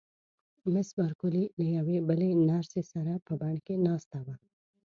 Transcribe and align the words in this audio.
مس 0.73 0.89
بارکلي 0.97 1.43
له 1.57 1.65
یوې 1.77 1.97
بلې 2.07 2.29
نرسې 2.49 2.81
سره 2.91 3.13
په 3.25 3.33
بڼ 3.41 3.55
کې 3.65 3.75
ناسته 3.87 4.19
وه. 4.25 4.35